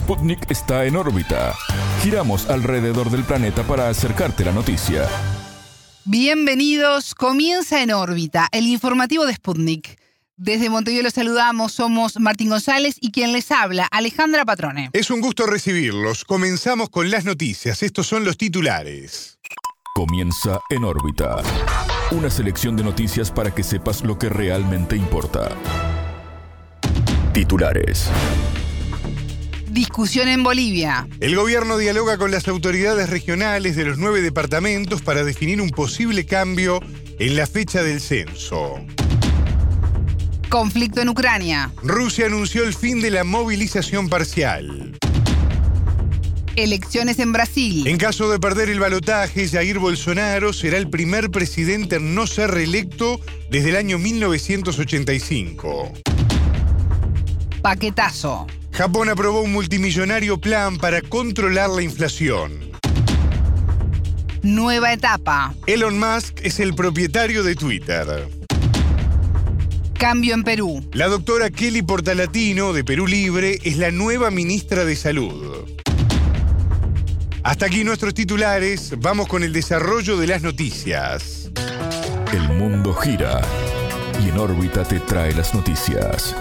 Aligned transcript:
Sputnik 0.00 0.50
está 0.50 0.86
en 0.86 0.96
órbita. 0.96 1.54
Giramos 2.02 2.48
alrededor 2.48 3.10
del 3.10 3.22
planeta 3.22 3.62
para 3.64 3.90
acercarte 3.90 4.46
la 4.46 4.50
noticia. 4.50 5.06
Bienvenidos, 6.06 7.14
comienza 7.14 7.82
en 7.82 7.92
órbita, 7.92 8.48
el 8.50 8.66
informativo 8.66 9.26
de 9.26 9.34
Sputnik. 9.34 10.00
Desde 10.36 10.70
Montevideo 10.70 11.02
los 11.02 11.12
saludamos, 11.12 11.72
somos 11.72 12.18
Martín 12.18 12.48
González 12.48 12.96
y 12.98 13.12
quien 13.12 13.32
les 13.32 13.50
habla, 13.50 13.88
Alejandra 13.90 14.46
Patrone. 14.46 14.88
Es 14.94 15.10
un 15.10 15.20
gusto 15.20 15.44
recibirlos. 15.44 16.24
Comenzamos 16.24 16.88
con 16.88 17.10
las 17.10 17.26
noticias. 17.26 17.82
Estos 17.82 18.06
son 18.06 18.24
los 18.24 18.38
titulares. 18.38 19.38
Comienza 19.94 20.60
en 20.70 20.84
órbita. 20.84 21.42
Una 22.12 22.30
selección 22.30 22.74
de 22.74 22.84
noticias 22.84 23.30
para 23.30 23.54
que 23.54 23.62
sepas 23.62 24.02
lo 24.02 24.18
que 24.18 24.30
realmente 24.30 24.96
importa. 24.96 25.50
Titulares. 27.34 28.10
Discusión 29.70 30.26
en 30.26 30.42
Bolivia. 30.42 31.06
El 31.20 31.36
gobierno 31.36 31.78
dialoga 31.78 32.18
con 32.18 32.32
las 32.32 32.48
autoridades 32.48 33.08
regionales 33.08 33.76
de 33.76 33.84
los 33.84 33.98
nueve 33.98 34.20
departamentos 34.20 35.00
para 35.00 35.22
definir 35.22 35.60
un 35.60 35.70
posible 35.70 36.26
cambio 36.26 36.80
en 37.20 37.36
la 37.36 37.46
fecha 37.46 37.80
del 37.84 38.00
censo. 38.00 38.84
Conflicto 40.48 41.00
en 41.00 41.08
Ucrania. 41.10 41.70
Rusia 41.84 42.26
anunció 42.26 42.64
el 42.64 42.74
fin 42.74 43.00
de 43.00 43.12
la 43.12 43.22
movilización 43.22 44.08
parcial. 44.08 44.98
Elecciones 46.56 47.20
en 47.20 47.32
Brasil. 47.32 47.86
En 47.86 47.96
caso 47.96 48.28
de 48.28 48.40
perder 48.40 48.70
el 48.70 48.80
balotaje, 48.80 49.48
Jair 49.48 49.78
Bolsonaro 49.78 50.52
será 50.52 50.78
el 50.78 50.90
primer 50.90 51.30
presidente 51.30 51.96
en 51.96 52.16
no 52.16 52.26
ser 52.26 52.50
reelecto 52.50 53.20
desde 53.50 53.70
el 53.70 53.76
año 53.76 53.98
1985. 53.98 55.92
Paquetazo. 57.62 58.48
Japón 58.80 59.10
aprobó 59.10 59.42
un 59.42 59.52
multimillonario 59.52 60.38
plan 60.38 60.78
para 60.78 61.02
controlar 61.02 61.68
la 61.68 61.82
inflación. 61.82 62.70
Nueva 64.40 64.94
etapa. 64.94 65.54
Elon 65.66 65.98
Musk 65.98 66.40
es 66.42 66.60
el 66.60 66.74
propietario 66.74 67.42
de 67.42 67.56
Twitter. 67.56 68.26
Cambio 69.98 70.32
en 70.32 70.44
Perú. 70.44 70.82
La 70.94 71.08
doctora 71.08 71.50
Kelly 71.50 71.82
Portalatino, 71.82 72.72
de 72.72 72.82
Perú 72.82 73.06
Libre, 73.06 73.58
es 73.64 73.76
la 73.76 73.90
nueva 73.90 74.30
ministra 74.30 74.86
de 74.86 74.96
Salud. 74.96 75.68
Hasta 77.42 77.66
aquí 77.66 77.84
nuestros 77.84 78.14
titulares. 78.14 78.94
Vamos 78.96 79.28
con 79.28 79.42
el 79.42 79.52
desarrollo 79.52 80.16
de 80.16 80.26
las 80.26 80.40
noticias. 80.40 81.50
El 82.32 82.48
mundo 82.48 82.94
gira 82.94 83.42
y 84.24 84.30
en 84.30 84.38
órbita 84.38 84.84
te 84.84 85.00
trae 85.00 85.34
las 85.34 85.52
noticias. 85.52 86.34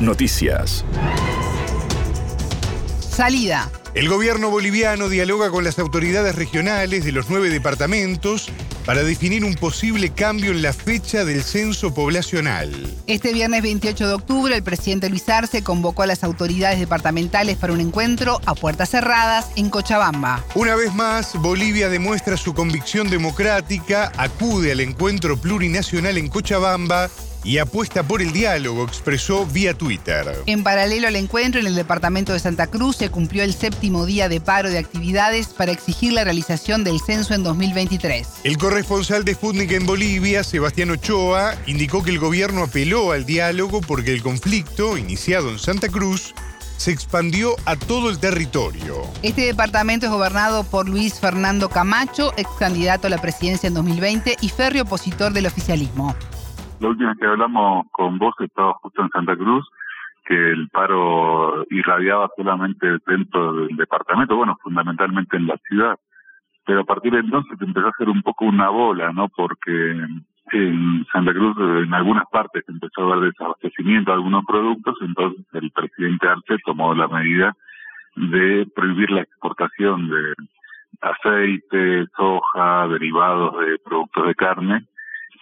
Noticias. 0.00 0.82
Salida. 3.00 3.70
El 3.92 4.08
gobierno 4.08 4.48
boliviano 4.48 5.10
dialoga 5.10 5.50
con 5.50 5.62
las 5.62 5.78
autoridades 5.78 6.36
regionales 6.36 7.04
de 7.04 7.12
los 7.12 7.28
nueve 7.28 7.50
departamentos 7.50 8.48
para 8.86 9.02
definir 9.02 9.44
un 9.44 9.56
posible 9.56 10.10
cambio 10.10 10.52
en 10.52 10.62
la 10.62 10.72
fecha 10.72 11.26
del 11.26 11.42
censo 11.42 11.92
poblacional. 11.92 12.72
Este 13.06 13.34
viernes 13.34 13.62
28 13.62 14.08
de 14.08 14.14
octubre, 14.14 14.56
el 14.56 14.62
presidente 14.62 15.10
Luis 15.10 15.28
Arce 15.28 15.62
convocó 15.62 16.02
a 16.02 16.06
las 16.06 16.24
autoridades 16.24 16.80
departamentales 16.80 17.58
para 17.58 17.74
un 17.74 17.80
encuentro 17.80 18.40
a 18.46 18.54
puertas 18.54 18.88
cerradas 18.88 19.48
en 19.56 19.68
Cochabamba. 19.68 20.42
Una 20.54 20.76
vez 20.76 20.94
más, 20.94 21.34
Bolivia 21.34 21.90
demuestra 21.90 22.38
su 22.38 22.54
convicción 22.54 23.10
democrática, 23.10 24.12
acude 24.16 24.72
al 24.72 24.80
encuentro 24.80 25.36
plurinacional 25.38 26.16
en 26.16 26.28
Cochabamba 26.28 27.10
y 27.44 27.58
apuesta 27.58 28.02
por 28.02 28.22
el 28.22 28.32
diálogo, 28.32 28.84
expresó 28.84 29.46
vía 29.46 29.74
Twitter. 29.74 30.26
En 30.46 30.62
paralelo 30.62 31.08
al 31.08 31.16
encuentro 31.16 31.60
en 31.60 31.66
el 31.66 31.74
departamento 31.74 32.32
de 32.32 32.38
Santa 32.38 32.66
Cruz 32.66 32.96
se 32.96 33.10
cumplió 33.10 33.42
el 33.42 33.54
séptimo 33.54 34.06
día 34.06 34.28
de 34.28 34.40
paro 34.40 34.70
de 34.70 34.78
actividades 34.78 35.48
para 35.48 35.72
exigir 35.72 36.12
la 36.12 36.24
realización 36.24 36.84
del 36.84 37.00
censo 37.00 37.34
en 37.34 37.42
2023. 37.42 38.26
El 38.44 38.58
corresponsal 38.58 39.24
de 39.24 39.34
Sputnik 39.34 39.72
en 39.72 39.86
Bolivia, 39.86 40.44
Sebastián 40.44 40.90
Ochoa, 40.90 41.54
indicó 41.66 42.02
que 42.02 42.10
el 42.10 42.18
gobierno 42.18 42.64
apeló 42.64 43.12
al 43.12 43.26
diálogo 43.26 43.80
porque 43.80 44.12
el 44.12 44.22
conflicto, 44.22 44.96
iniciado 44.96 45.50
en 45.50 45.58
Santa 45.58 45.88
Cruz, 45.88 46.34
se 46.80 46.92
expandió 46.92 47.56
a 47.66 47.76
todo 47.76 48.08
el 48.08 48.18
territorio. 48.18 49.02
Este 49.22 49.42
departamento 49.42 50.06
es 50.06 50.12
gobernado 50.12 50.64
por 50.64 50.88
Luis 50.88 51.12
Fernando 51.20 51.68
Camacho, 51.68 52.32
ex 52.38 52.48
candidato 52.58 53.06
a 53.06 53.10
la 53.10 53.18
presidencia 53.18 53.66
en 53.66 53.74
2020 53.74 54.38
y 54.40 54.48
férreo 54.48 54.84
opositor 54.84 55.34
del 55.34 55.44
oficialismo. 55.44 56.16
La 56.80 56.88
última 56.88 57.10
vez 57.10 57.18
que 57.18 57.26
hablamos 57.26 57.86
con 57.92 58.18
vos 58.18 58.34
estaba 58.40 58.72
justo 58.74 59.02
en 59.02 59.10
Santa 59.10 59.36
Cruz, 59.36 59.68
que 60.24 60.34
el 60.34 60.68
paro 60.70 61.66
irradiaba 61.68 62.30
solamente 62.34 62.86
dentro 63.06 63.52
del 63.52 63.76
departamento, 63.76 64.36
bueno, 64.36 64.56
fundamentalmente 64.62 65.36
en 65.36 65.46
la 65.46 65.58
ciudad. 65.68 65.98
Pero 66.64 66.80
a 66.80 66.84
partir 66.84 67.12
de 67.12 67.20
entonces 67.20 67.60
empezó 67.60 67.88
a 67.88 67.98
ser 67.98 68.08
un 68.08 68.22
poco 68.22 68.46
una 68.46 68.70
bola, 68.70 69.12
¿no? 69.12 69.28
Porque 69.28 69.90
en 70.52 71.06
Santa 71.12 71.32
Cruz, 71.34 71.54
en 71.58 71.92
algunas 71.92 72.24
partes, 72.32 72.64
empezó 72.66 73.02
a 73.02 73.12
haber 73.12 73.30
desabastecimiento 73.30 74.10
de 74.10 74.16
algunos 74.16 74.46
productos, 74.46 74.96
entonces 75.02 75.44
el 75.52 75.70
presidente 75.72 76.28
Arce 76.28 76.56
tomó 76.64 76.94
la 76.94 77.08
medida 77.08 77.54
de 78.16 78.66
prohibir 78.74 79.10
la 79.10 79.20
exportación 79.20 80.08
de 80.08 80.34
aceite, 81.02 82.06
soja, 82.16 82.88
derivados 82.88 83.58
de 83.58 83.78
productos 83.84 84.26
de 84.28 84.34
carne, 84.34 84.86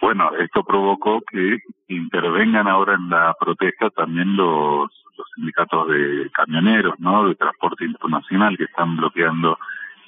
bueno, 0.01 0.31
esto 0.39 0.63
provocó 0.63 1.21
que 1.29 1.59
intervengan 1.89 2.67
ahora 2.67 2.95
en 2.95 3.09
la 3.09 3.35
protesta 3.39 3.89
también 3.89 4.35
los, 4.35 4.89
sindicatos 5.35 5.89
de 5.89 6.29
camioneros, 6.33 6.97
¿no? 6.99 7.27
De 7.27 7.35
transporte 7.35 7.83
internacional 7.85 8.57
que 8.57 8.63
están 8.63 8.95
bloqueando 8.95 9.57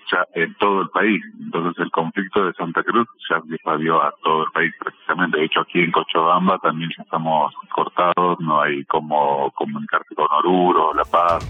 ya 0.09 0.25
en 0.33 0.53
todo 0.55 0.83
el 0.83 0.89
país. 0.89 1.21
Entonces 1.39 1.83
el 1.83 1.91
conflicto 1.91 2.45
de 2.45 2.53
Santa 2.53 2.81
Cruz 2.83 3.07
ya 3.29 3.41
invadió 3.45 4.01
a 4.01 4.13
todo 4.23 4.45
el 4.45 4.51
país 4.51 4.73
prácticamente. 4.79 5.37
De 5.37 5.45
hecho 5.45 5.61
aquí 5.61 5.79
en 5.79 5.91
Cochabamba 5.91 6.57
también 6.59 6.89
ya 6.97 7.03
estamos 7.03 7.53
cortados, 7.73 8.39
no 8.39 8.61
hay 8.61 8.85
como 8.85 9.51
comunicarse 9.51 10.15
con 10.15 10.27
Oruro, 10.31 10.93
La 10.93 11.03
Paz. 11.03 11.45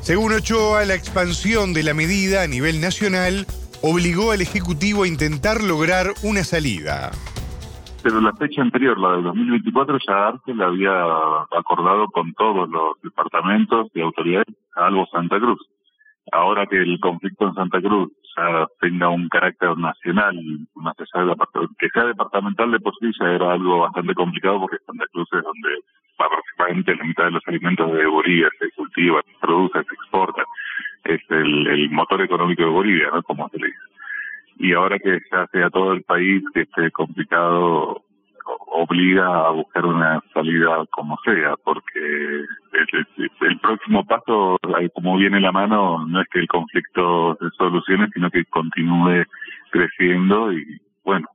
Según 0.00 0.32
Ochoa, 0.32 0.84
la 0.84 0.94
expansión 0.94 1.72
de 1.72 1.82
la 1.82 1.94
medida 1.94 2.42
a 2.42 2.46
nivel 2.46 2.80
nacional 2.80 3.46
obligó 3.82 4.30
al 4.32 4.40
Ejecutivo 4.40 5.02
a 5.02 5.08
intentar 5.08 5.62
lograr 5.62 6.14
una 6.22 6.44
salida 6.44 7.10
pero 8.04 8.20
la 8.20 8.34
fecha 8.34 8.60
anterior, 8.60 8.98
la 9.00 9.12
del 9.12 9.22
2024, 9.24 9.98
ya 10.06 10.28
Arce 10.28 10.54
la 10.54 10.66
había 10.66 10.92
acordado 11.58 12.06
con 12.08 12.34
todos 12.34 12.68
los 12.68 13.00
departamentos 13.02 13.90
y 13.94 14.02
autoridades, 14.02 14.54
salvo 14.74 15.06
Santa 15.10 15.40
Cruz. 15.40 15.58
Ahora 16.30 16.66
que 16.66 16.76
el 16.76 17.00
conflicto 17.00 17.48
en 17.48 17.54
Santa 17.54 17.80
Cruz 17.80 18.12
ya 18.36 18.66
tenga 18.78 19.08
un 19.08 19.26
carácter 19.30 19.78
nacional, 19.78 20.36
más 20.74 20.94
allá 20.98 21.24
de 21.24 21.34
que 21.78 21.88
sea 21.88 22.04
departamental 22.04 22.72
de 22.72 22.80
por 22.80 22.94
sí 22.96 23.10
ya 23.18 23.30
era 23.30 23.52
algo 23.52 23.80
bastante 23.80 24.14
complicado 24.14 24.60
porque 24.60 24.84
Santa 24.84 25.06
Cruz 25.10 25.28
es 25.32 25.42
donde 25.42 25.68
prácticamente 26.18 26.96
la 26.96 27.04
mitad 27.04 27.24
de 27.24 27.30
los 27.30 27.42
alimentos 27.46 27.90
de 27.90 28.06
Bolivia 28.06 28.50
se 28.58 28.70
cultiva, 28.72 29.22
se 29.22 29.38
produce, 29.40 29.82
se 29.82 29.94
exporta. 29.94 30.44
Es 31.04 31.22
el, 31.30 31.66
el 31.68 31.90
motor 31.90 32.20
económico 32.20 32.64
de 32.64 32.68
Bolivia, 32.68 33.08
¿no? 33.14 33.22
Como 33.22 33.48
se 33.48 33.58
le 33.58 33.66
dice 33.68 33.93
y 34.58 34.72
ahora 34.72 34.98
que 34.98 35.20
ya 35.30 35.46
sea 35.48 35.70
todo 35.70 35.92
el 35.92 36.02
país 36.02 36.42
que 36.52 36.62
esté 36.62 36.90
complicado 36.90 38.02
obliga 38.66 39.46
a 39.46 39.50
buscar 39.50 39.86
una 39.86 40.20
salida 40.32 40.84
como 40.90 41.16
sea, 41.24 41.54
porque 41.64 42.44
el, 43.42 43.58
próximo 43.60 44.04
paso, 44.04 44.58
como 44.94 45.16
viene 45.16 45.40
la 45.40 45.52
mano, 45.52 46.04
no 46.06 46.20
es 46.20 46.28
que 46.28 46.40
el 46.40 46.48
conflicto 46.48 47.36
se 47.40 47.48
solucione, 47.56 48.08
sino 48.12 48.30
que 48.30 48.44
continúe 48.46 49.24
creciendo 49.70 50.52
y 50.52 50.80
bueno, 51.04 51.28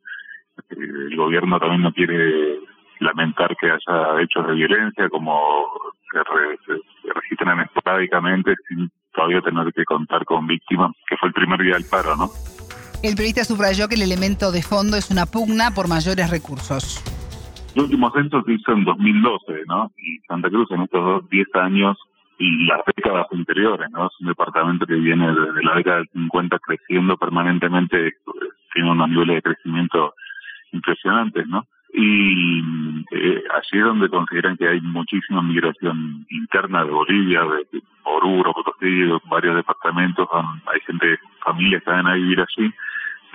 el 0.69 1.15
gobierno 1.15 1.59
también 1.59 1.81
no 1.81 1.93
quiere 1.93 2.59
lamentar 2.99 3.55
que 3.55 3.67
haya 3.67 4.21
hechos 4.21 4.45
de 4.47 4.53
violencia 4.53 5.09
como 5.09 5.67
se, 6.11 6.19
se 6.65 7.13
registran 7.13 7.61
esporádicamente 7.61 8.55
sin 8.67 8.91
todavía 9.13 9.41
tener 9.41 9.71
que 9.73 9.85
contar 9.85 10.25
con 10.25 10.45
víctimas, 10.45 10.91
que 11.07 11.17
fue 11.17 11.29
el 11.29 11.33
primer 11.33 11.59
día 11.61 11.75
del 11.75 11.85
paro, 11.89 12.15
¿no? 12.15 12.27
El 13.01 13.15
periodista 13.15 13.45
subrayó 13.45 13.87
que 13.87 13.95
el 13.95 14.01
elemento 14.01 14.51
de 14.51 14.61
fondo 14.61 14.97
es 14.97 15.09
una 15.09 15.25
pugna 15.25 15.71
por 15.71 15.87
mayores 15.87 16.29
recursos. 16.29 16.99
El 17.73 17.83
último 17.83 18.11
censo 18.11 18.43
se 18.43 18.51
hizo 18.51 18.73
en 18.73 18.83
2012, 18.83 19.63
¿no? 19.67 19.89
Y 19.97 20.19
Santa 20.27 20.49
Cruz 20.49 20.69
en 20.71 20.81
estos 20.81 21.29
10 21.29 21.47
años 21.55 21.97
y 22.39 22.65
las 22.65 22.81
décadas 22.93 23.27
anteriores, 23.31 23.89
¿no? 23.91 24.07
Es 24.07 24.13
un 24.19 24.27
departamento 24.27 24.85
que 24.85 24.95
viene 24.95 25.27
desde 25.27 25.63
la 25.63 25.75
década 25.75 25.97
del 25.99 26.09
50 26.11 26.59
creciendo 26.59 27.15
permanentemente, 27.15 28.15
tiene 28.73 28.91
unos 28.91 29.09
niveles 29.09 29.35
de 29.35 29.41
crecimiento 29.43 30.13
impresionantes, 30.73 31.47
¿no? 31.47 31.65
Y 31.93 32.59
eh, 33.11 33.43
allí 33.55 33.79
es 33.79 33.83
donde 33.83 34.09
consideran 34.09 34.57
que 34.57 34.67
hay 34.67 34.81
muchísima 34.81 35.41
migración 35.41 36.25
interna 36.29 36.83
de 36.83 36.91
Bolivia, 36.91 37.43
de 37.43 37.81
Oruro, 38.03 38.53
Potosí, 38.53 39.07
varios 39.29 39.55
departamentos, 39.55 40.27
hay 40.65 40.79
gente, 40.81 41.17
familias 41.43 41.81
que 41.83 41.91
van 41.91 42.07
a 42.07 42.13
vivir 42.13 42.39
allí. 42.41 42.73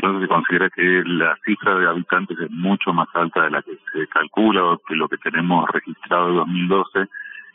Entonces 0.05 0.29
se 0.29 0.35
considera 0.35 0.69
que 0.69 1.03
la 1.07 1.35
cifra 1.47 1.77
de 1.77 1.89
habitantes 1.89 2.39
es 2.39 2.51
mucho 2.51 2.93
más 2.93 3.09
alta 3.15 3.45
de 3.45 3.51
la 3.53 3.63
que 3.63 3.73
se 3.91 4.07
calcula 4.09 4.63
o 4.63 4.79
que 4.87 4.95
lo 4.95 5.09
que 5.09 5.17
tenemos 5.17 5.67
registrado 5.71 6.29
en 6.29 6.37
2012 6.37 7.09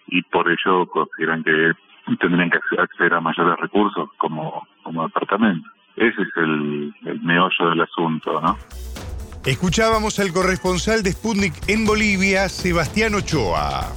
y 0.08 0.24
por 0.24 0.50
ello 0.50 0.88
consideran 0.88 1.44
que 1.44 1.74
tendrían 2.20 2.50
que 2.50 2.58
acceder 2.80 3.14
a 3.14 3.22
mayores 3.22 3.56
recursos 3.60 4.10
como, 4.18 4.68
como 4.82 5.04
departamento. 5.04 5.70
Ese 5.96 6.24
es 6.24 6.30
el, 6.38 6.92
el 7.06 7.22
meollo 7.22 7.70
del 7.70 7.82
asunto, 7.82 8.42
¿no? 8.42 8.58
Escuchábamos 9.46 10.20
al 10.20 10.34
corresponsal 10.34 11.04
de 11.04 11.12
Sputnik 11.12 11.54
en 11.68 11.86
Bolivia, 11.86 12.50
Sebastián 12.50 13.14
Ochoa. 13.14 13.94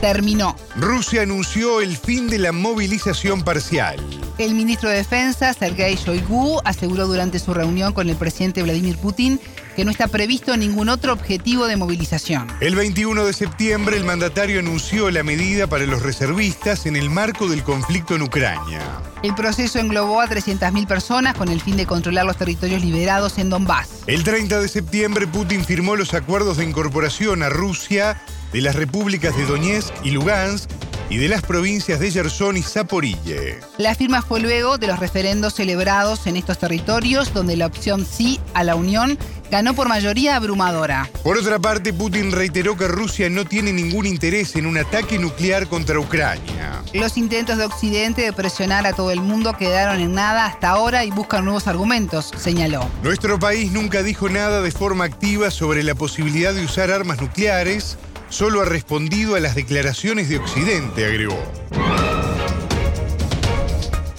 Terminó. 0.00 0.54
Rusia 0.76 1.22
anunció 1.22 1.80
el 1.80 1.96
fin 1.96 2.28
de 2.28 2.38
la 2.38 2.52
movilización 2.52 3.42
parcial. 3.42 3.96
El 4.38 4.54
ministro 4.54 4.90
de 4.90 4.96
Defensa, 4.96 5.54
Sergei 5.54 5.94
Shoigu, 5.96 6.60
aseguró 6.62 7.06
durante 7.06 7.38
su 7.38 7.54
reunión 7.54 7.94
con 7.94 8.10
el 8.10 8.16
presidente 8.16 8.62
Vladimir 8.62 8.98
Putin 8.98 9.40
que 9.74 9.84
no 9.84 9.90
está 9.90 10.08
previsto 10.08 10.54
ningún 10.58 10.90
otro 10.90 11.14
objetivo 11.14 11.66
de 11.66 11.76
movilización. 11.76 12.46
El 12.60 12.74
21 12.74 13.24
de 13.24 13.32
septiembre, 13.32 13.96
el 13.96 14.04
mandatario 14.04 14.60
anunció 14.60 15.10
la 15.10 15.22
medida 15.22 15.66
para 15.68 15.86
los 15.86 16.02
reservistas 16.02 16.84
en 16.84 16.96
el 16.96 17.08
marco 17.08 17.48
del 17.48 17.62
conflicto 17.62 18.14
en 18.14 18.22
Ucrania. 18.22 18.80
El 19.22 19.34
proceso 19.34 19.78
englobó 19.78 20.20
a 20.20 20.28
300.000 20.28 20.86
personas 20.86 21.34
con 21.34 21.48
el 21.48 21.62
fin 21.62 21.78
de 21.78 21.86
controlar 21.86 22.26
los 22.26 22.36
territorios 22.36 22.82
liberados 22.82 23.38
en 23.38 23.48
Donbass. 23.48 23.88
El 24.06 24.22
30 24.22 24.60
de 24.60 24.68
septiembre, 24.68 25.26
Putin 25.26 25.64
firmó 25.64 25.96
los 25.96 26.12
acuerdos 26.12 26.58
de 26.58 26.64
incorporación 26.64 27.42
a 27.42 27.48
Rusia 27.48 28.20
de 28.52 28.60
las 28.60 28.76
repúblicas 28.76 29.36
de 29.36 29.44
Donetsk 29.46 29.92
y 30.04 30.10
Lugansk 30.10 30.70
y 31.08 31.18
de 31.18 31.28
las 31.28 31.42
provincias 31.42 32.00
de 32.00 32.10
Gerson 32.10 32.56
y 32.56 32.62
Zaporille. 32.62 33.60
La 33.78 33.94
firma 33.94 34.22
fue 34.22 34.40
luego 34.40 34.78
de 34.78 34.86
los 34.86 34.98
referendos 34.98 35.54
celebrados 35.54 36.26
en 36.26 36.36
estos 36.36 36.58
territorios, 36.58 37.32
donde 37.32 37.56
la 37.56 37.66
opción 37.66 38.06
sí 38.06 38.40
a 38.54 38.64
la 38.64 38.74
Unión 38.74 39.18
ganó 39.50 39.74
por 39.74 39.88
mayoría 39.88 40.36
abrumadora. 40.36 41.08
Por 41.22 41.36
otra 41.36 41.58
parte, 41.58 41.92
Putin 41.92 42.32
reiteró 42.32 42.76
que 42.76 42.88
Rusia 42.88 43.30
no 43.30 43.44
tiene 43.44 43.72
ningún 43.72 44.06
interés 44.06 44.56
en 44.56 44.66
un 44.66 44.78
ataque 44.78 45.18
nuclear 45.18 45.68
contra 45.68 45.98
Ucrania. 45.98 46.82
Los 46.92 47.16
intentos 47.16 47.58
de 47.58 47.64
Occidente 47.64 48.22
de 48.22 48.32
presionar 48.32 48.86
a 48.86 48.92
todo 48.92 49.10
el 49.10 49.20
mundo 49.20 49.56
quedaron 49.56 50.00
en 50.00 50.14
nada 50.14 50.46
hasta 50.46 50.70
ahora 50.70 51.04
y 51.04 51.10
buscan 51.10 51.44
nuevos 51.44 51.66
argumentos, 51.68 52.32
señaló. 52.36 52.88
Nuestro 53.02 53.38
país 53.38 53.70
nunca 53.72 54.02
dijo 54.02 54.28
nada 54.28 54.62
de 54.62 54.70
forma 54.70 55.04
activa 55.04 55.50
sobre 55.50 55.82
la 55.82 55.94
posibilidad 55.94 56.54
de 56.54 56.64
usar 56.64 56.90
armas 56.90 57.20
nucleares 57.20 57.98
solo 58.36 58.60
ha 58.60 58.66
respondido 58.66 59.34
a 59.34 59.40
las 59.40 59.54
declaraciones 59.54 60.28
de 60.28 60.36
Occidente, 60.36 61.06
agregó. 61.06 61.42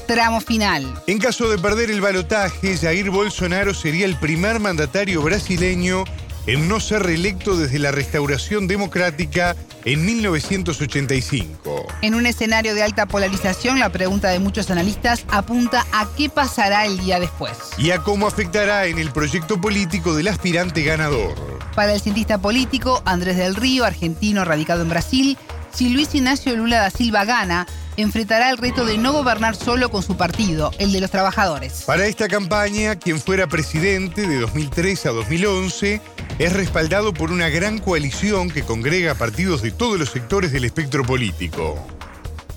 Tramo 0.08 0.42
final. 0.42 1.04
En 1.06 1.20
caso 1.20 1.48
de 1.52 1.60
perder 1.60 1.92
el 1.92 2.02
balotaje, 2.02 2.76
Jair 2.78 3.12
Bolsonaro 3.12 3.76
sería 3.76 4.08
el 4.08 4.18
primer 4.18 4.60
mandatario 4.60 5.22
brasileño 5.22 6.04
en 6.48 6.68
no 6.68 6.80
ser 6.80 7.04
reelecto 7.04 7.58
desde 7.58 7.78
la 7.78 7.92
restauración 7.92 8.66
democrática 8.66 9.56
en 9.86 10.04
1985. 10.04 11.86
En 12.02 12.16
un 12.16 12.26
escenario 12.26 12.74
de 12.74 12.82
alta 12.82 13.06
polarización, 13.06 13.78
la 13.78 13.92
pregunta 13.92 14.30
de 14.30 14.40
muchos 14.40 14.72
analistas 14.72 15.26
apunta 15.28 15.86
a 15.92 16.08
qué 16.18 16.28
pasará 16.30 16.88
el 16.88 16.98
día 16.98 17.20
después. 17.20 17.52
Y 17.78 17.92
a 17.92 18.00
cómo 18.00 18.26
afectará 18.26 18.88
en 18.88 18.98
el 18.98 19.12
proyecto 19.12 19.62
político 19.62 20.16
del 20.16 20.30
aspirante 20.30 20.82
ganador. 20.82 21.57
Para 21.78 21.94
el 21.94 22.02
cientista 22.02 22.40
político 22.40 23.04
Andrés 23.06 23.38
del 23.38 23.54
Río, 23.54 23.86
argentino 23.86 24.44
radicado 24.44 24.82
en 24.82 24.90
Brasil, 24.90 25.38
si 25.72 25.90
Luis 25.90 26.16
Ignacio 26.16 26.56
Lula 26.56 26.80
da 26.80 26.90
Silva 26.90 27.24
gana, 27.24 27.68
enfrentará 27.98 28.50
el 28.50 28.58
reto 28.58 28.84
de 28.84 28.98
no 28.98 29.14
gobernar 29.14 29.56
solo 29.56 29.92
con 29.92 30.02
su 30.02 30.18
partido, 30.18 30.72
el 30.80 30.92
de 30.92 31.02
los 31.02 31.12
trabajadores. 31.12 31.84
Para 31.86 32.08
esta 32.08 32.28
campaña, 32.28 32.96
quien 32.96 33.20
fuera 33.20 33.46
presidente 33.46 34.28
de 34.28 34.40
2003 34.40 35.06
a 35.06 35.12
2011 35.12 36.02
es 36.40 36.54
respaldado 36.54 37.14
por 37.14 37.32
una 37.32 37.48
gran 37.50 37.78
coalición 37.78 38.50
que 38.50 38.64
congrega 38.64 39.14
partidos 39.14 39.62
de 39.62 39.70
todos 39.70 40.00
los 40.00 40.10
sectores 40.10 40.52
del 40.52 40.66
espectro 40.66 41.04
político. 41.04 41.78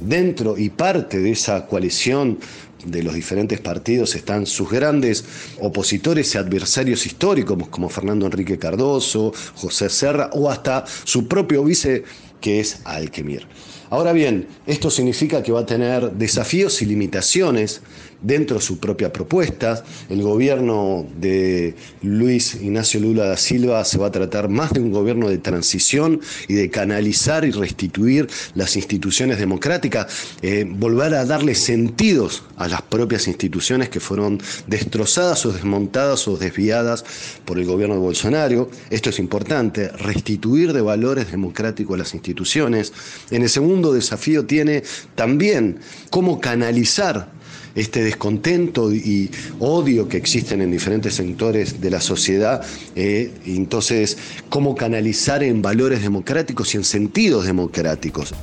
Dentro 0.01 0.57
y 0.57 0.71
parte 0.71 1.19
de 1.19 1.33
esa 1.33 1.67
coalición 1.67 2.39
de 2.85 3.03
los 3.03 3.15
diferentes 3.15 3.61
partidos 3.61 4.15
están 4.15 4.47
sus 4.47 4.71
grandes 4.71 5.25
opositores 5.61 6.35
y 6.35 6.39
adversarios 6.39 7.07
históricos 7.07 7.69
como 7.69 7.89
Fernando 7.89 8.27
Enrique 8.27 8.59
Cardoso, 8.59 9.33
José 9.55 9.89
Serra 9.89 10.31
o 10.33 10.51
hasta 10.51 10.85
su 11.05 11.29
propio 11.29 11.65
vice 11.65 12.05
que 12.41 12.61
es 12.61 12.81
Alquemir. 12.85 13.47
Ahora 13.91 14.13
bien, 14.13 14.47
esto 14.67 14.89
significa 14.89 15.43
que 15.43 15.53
va 15.53 15.61
a 15.61 15.67
tener 15.67 16.13
desafíos 16.13 16.81
y 16.81 16.87
limitaciones 16.87 17.83
dentro 18.23 18.57
de 18.57 18.63
su 18.63 18.79
propia 18.79 19.13
propuesta. 19.13 19.83
El 20.09 20.23
gobierno 20.23 21.07
de 21.19 21.75
Luis 22.03 22.55
Ignacio 22.55 23.01
Lula 23.01 23.27
da 23.27 23.37
Silva 23.37 23.85
se 23.85 23.99
va 23.99 24.09
a 24.09 24.13
tratar 24.13 24.49
más 24.49 24.73
de 24.73 24.81
un 24.81 24.93
gobierno 24.93 25.29
de 25.29 25.39
transición 25.39 26.21
y 26.49 26.55
de 26.55 26.71
canalizar 26.71 27.45
y 27.45 27.51
restituir 27.51 28.29
las 28.55 28.77
instituciones 28.77 29.39
democráticas, 29.39 30.07
eh, 30.43 30.67
volver 30.69 31.15
a 31.15 31.25
darle 31.25 31.55
sentidos 31.55 32.43
a 32.57 32.69
las 32.69 32.83
propias 32.83 33.27
instituciones 33.27 33.89
que 33.89 34.01
fueron 34.01 34.41
destrozadas 34.67 35.45
o 35.47 35.53
desmontadas 35.53 36.29
o 36.29 36.37
desviadas 36.37 37.05
por 37.45 37.59
el 37.59 37.67
gobierno 37.67 37.95
de 37.95 38.01
Bolsonaro. 38.01 38.71
Esto 38.91 39.11
es 39.11 39.19
importante, 39.19 39.89
restituir 39.89 40.73
de 40.73 40.81
valores 40.81 41.31
democráticos 41.31 41.95
a 41.95 41.99
las 41.99 42.15
instituciones. 42.15 42.93
En 43.31 43.43
el 43.43 43.49
segundo 43.49 43.93
desafío 43.93 44.45
tiene 44.45 44.83
también 45.15 45.79
cómo 46.11 46.41
canalizar 46.41 47.40
este 47.75 48.03
descontento 48.03 48.93
y 48.93 49.31
odio 49.59 50.09
que 50.09 50.17
existen 50.17 50.61
en 50.61 50.71
diferentes 50.71 51.15
sectores 51.15 51.81
de 51.81 51.91
la 51.91 52.01
sociedad, 52.01 52.65
eh, 52.97 53.33
entonces 53.47 54.19
cómo 54.49 54.75
canalizar 54.75 55.43
en 55.43 55.63
valores 55.63 56.03
democráticos 56.03 56.75
y 56.75 56.79
en 56.79 56.85
sentidos 56.85 57.47
democráticos. 57.47 58.35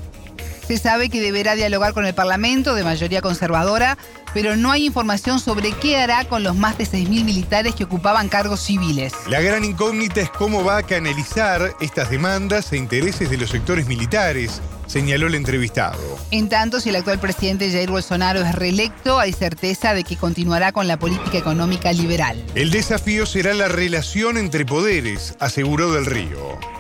Se 0.68 0.77
sabe 0.77 1.09
que 1.09 1.21
deberá 1.21 1.56
dialogar 1.56 1.94
con 1.94 2.06
el 2.06 2.13
Parlamento 2.13 2.75
de 2.75 2.83
mayoría 2.83 3.21
conservadora, 3.21 3.97
pero 4.33 4.57
no 4.57 4.69
hay 4.69 4.85
información 4.85 5.39
sobre 5.39 5.71
qué 5.71 5.95
hará 5.95 6.25
con 6.25 6.44
los 6.44 6.57
más 6.57 6.77
de 6.77 6.83
6.000 6.83 7.24
militares 7.24 7.74
que 7.74 7.85
ocupaban 7.85 8.27
cargos 8.27 8.59
civiles. 8.59 9.13
La 9.29 9.39
gran 9.39 9.63
incógnita 9.63 10.19
es 10.19 10.29
cómo 10.29 10.65
va 10.65 10.77
a 10.77 10.83
canalizar 10.83 11.74
estas 11.79 12.09
demandas 12.09 12.74
e 12.74 12.77
intereses 12.77 13.29
de 13.29 13.38
los 13.38 13.50
sectores 13.50 13.88
militares 13.88 14.62
señaló 14.88 15.28
el 15.28 15.36
entrevistado. 15.36 16.00
En 16.31 16.50
tanto, 16.50 16.80
si 16.80 16.89
el 16.89 16.95
actual 16.95 17.19
presidente 17.19 17.72
Jair 17.72 17.89
Bolsonaro 17.89 18.42
es 18.42 18.56
reelecto, 18.56 19.19
hay 19.19 19.34
certeza 19.34 19.94
de 19.94 20.04
que 20.04 20.16
continuará 20.16 20.72
con 20.72 20.88
la 20.88 20.98
política 20.98 21.38
económica 21.38 21.94
liberal. 21.94 22.44
El 22.56 22.72
desafío 22.72 23.25
será 23.25 23.54
la 23.54 23.68
relación 23.68 24.38
entre 24.38 24.66
poderes, 24.66 25.36
aseguró 25.39 25.92
Del 25.92 26.06
Río. 26.06 26.76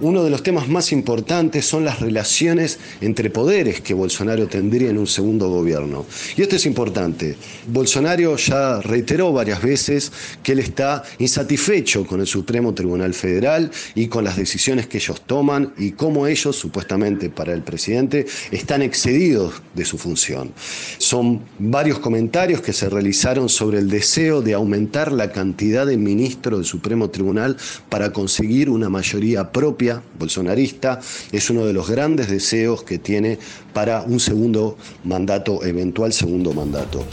Uno 0.00 0.24
de 0.24 0.30
los 0.30 0.42
temas 0.42 0.68
más 0.68 0.90
importantes 0.90 1.66
son 1.66 1.84
las 1.84 2.00
relaciones 2.00 2.80
entre 3.00 3.30
poderes 3.30 3.80
que 3.80 3.94
Bolsonaro 3.94 4.48
tendría 4.48 4.90
en 4.90 4.98
un 4.98 5.06
segundo 5.06 5.48
gobierno. 5.48 6.04
Y 6.36 6.42
esto 6.42 6.56
es 6.56 6.66
importante. 6.66 7.36
Bolsonaro 7.68 8.36
ya 8.36 8.80
reiteró 8.80 9.32
varias 9.32 9.62
veces 9.62 10.10
que 10.42 10.52
él 10.52 10.58
está 10.58 11.04
insatisfecho 11.18 12.04
con 12.06 12.20
el 12.20 12.26
Supremo 12.26 12.74
Tribunal 12.74 13.14
Federal 13.14 13.70
y 13.94 14.08
con 14.08 14.24
las 14.24 14.36
decisiones 14.36 14.88
que 14.88 14.98
ellos 14.98 15.22
toman 15.26 15.72
y 15.78 15.92
cómo 15.92 16.26
ellos, 16.26 16.56
supuestamente 16.56 17.30
para 17.30 17.52
el 17.52 17.62
presidente, 17.62 18.26
están 18.50 18.82
excedidos 18.82 19.62
de 19.74 19.84
su 19.84 19.96
función. 19.96 20.52
Son 20.98 21.40
varios 21.60 22.00
comentarios 22.00 22.60
que 22.62 22.72
se 22.72 22.88
realizaron 22.88 23.48
sobre 23.48 23.78
el 23.78 23.88
deseo 23.88 24.42
de 24.42 24.54
aumentar 24.54 25.12
la 25.12 25.30
cantidad 25.30 25.86
de 25.86 25.96
ministros 25.96 26.58
del 26.58 26.66
Supremo 26.66 27.10
Tribunal 27.10 27.56
para 27.88 28.12
conseguir 28.12 28.70
una 28.70 28.88
mayoría 28.88 29.52
propia 29.52 29.83
bolsonarista, 30.18 31.00
es 31.32 31.50
uno 31.50 31.66
de 31.66 31.72
los 31.72 31.88
grandes 31.88 32.28
deseos 32.28 32.82
que 32.82 32.98
tiene 32.98 33.38
para 33.72 34.02
un 34.02 34.20
segundo 34.20 34.76
mandato, 35.04 35.64
eventual 35.64 36.12
segundo 36.12 36.52
mandato. 36.52 37.04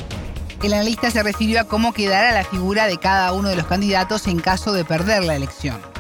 El 0.63 0.73
analista 0.73 1.09
se 1.09 1.23
refirió 1.23 1.59
a 1.59 1.63
cómo 1.63 1.91
quedará 1.91 2.31
la 2.31 2.43
figura 2.43 2.85
de 2.85 2.97
cada 2.97 3.33
uno 3.33 3.49
de 3.49 3.55
los 3.55 3.65
candidatos 3.65 4.27
en 4.27 4.39
caso 4.39 4.73
de 4.73 4.85
perder 4.85 5.23
la 5.23 5.35
elección. 5.35 5.90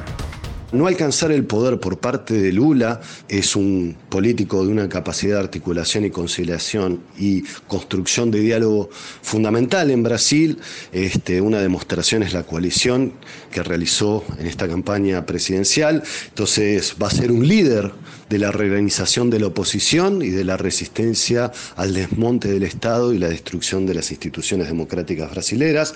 No 0.71 0.87
alcanzar 0.87 1.33
el 1.33 1.43
poder 1.43 1.81
por 1.81 1.99
parte 1.99 2.33
de 2.33 2.53
Lula 2.53 3.01
es 3.27 3.57
un 3.57 3.97
político 4.07 4.65
de 4.65 4.71
una 4.71 4.87
capacidad 4.87 5.35
de 5.35 5.41
articulación 5.41 6.05
y 6.05 6.11
conciliación 6.11 7.01
y 7.19 7.41
construcción 7.67 8.31
de 8.31 8.39
diálogo 8.39 8.89
fundamental 9.21 9.91
en 9.91 10.01
Brasil. 10.01 10.59
Este, 10.93 11.41
una 11.41 11.59
demostración 11.59 12.23
es 12.23 12.31
la 12.31 12.43
coalición 12.43 13.11
que 13.51 13.63
realizó 13.63 14.23
en 14.39 14.47
esta 14.47 14.69
campaña 14.69 15.25
presidencial. 15.25 16.03
Entonces 16.29 16.95
va 17.01 17.07
a 17.07 17.11
ser 17.11 17.33
un 17.33 17.45
líder 17.45 17.91
de 18.29 18.39
la 18.39 18.49
reorganización 18.49 19.29
de 19.29 19.41
la 19.41 19.47
oposición 19.47 20.21
y 20.21 20.29
de 20.29 20.45
la 20.45 20.55
resistencia 20.55 21.51
al 21.75 21.93
desmonte 21.93 22.47
del 22.47 22.63
Estado 22.63 23.13
y 23.13 23.17
la 23.17 23.27
destrucción 23.27 23.85
de 23.85 23.93
las 23.93 24.09
instituciones 24.09 24.67
democráticas 24.67 25.29
brasileras. 25.31 25.93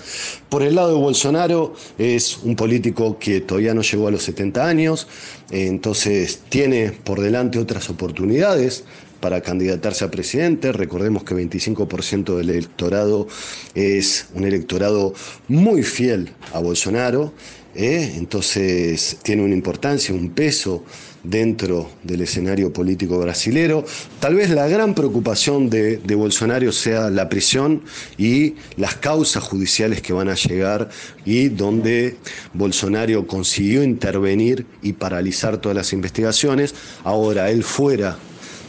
Por 0.50 0.62
el 0.62 0.74
lado 0.74 0.88
de 0.88 1.00
Bolsonaro 1.00 1.74
es 1.96 2.36
un 2.42 2.54
político 2.54 3.18
que 3.18 3.40
todavía 3.40 3.72
no 3.72 3.80
llegó 3.80 4.08
a 4.08 4.10
los 4.10 4.22
70 4.22 4.65
años, 4.66 5.08
entonces 5.50 6.40
tiene 6.48 6.90
por 6.92 7.20
delante 7.20 7.58
otras 7.58 7.88
oportunidades 7.88 8.84
para 9.20 9.40
candidatarse 9.40 10.04
a 10.04 10.10
presidente. 10.10 10.72
Recordemos 10.72 11.24
que 11.24 11.34
25% 11.34 12.36
del 12.36 12.50
electorado 12.50 13.26
es 13.74 14.28
un 14.34 14.44
electorado 14.44 15.14
muy 15.48 15.82
fiel 15.82 16.32
a 16.52 16.60
Bolsonaro, 16.60 17.32
¿eh? 17.74 18.12
entonces 18.16 19.18
tiene 19.22 19.42
una 19.42 19.54
importancia, 19.54 20.14
un 20.14 20.30
peso 20.30 20.84
dentro 21.28 21.90
del 22.02 22.22
escenario 22.22 22.72
político 22.72 23.18
brasilero. 23.18 23.84
Tal 24.20 24.34
vez 24.34 24.50
la 24.50 24.68
gran 24.68 24.94
preocupación 24.94 25.70
de, 25.70 25.98
de 25.98 26.14
Bolsonaro 26.14 26.72
sea 26.72 27.10
la 27.10 27.28
prisión 27.28 27.82
y 28.16 28.54
las 28.76 28.94
causas 28.96 29.42
judiciales 29.42 30.02
que 30.02 30.12
van 30.12 30.28
a 30.28 30.34
llegar 30.34 30.88
y 31.24 31.48
donde 31.48 32.16
Bolsonaro 32.54 33.26
consiguió 33.26 33.82
intervenir 33.82 34.66
y 34.82 34.92
paralizar 34.92 35.58
todas 35.58 35.76
las 35.76 35.92
investigaciones. 35.92 36.74
Ahora, 37.04 37.50
él 37.50 37.62
fuera 37.62 38.16